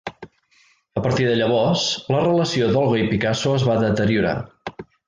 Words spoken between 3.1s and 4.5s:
Picasso es va deteriorar.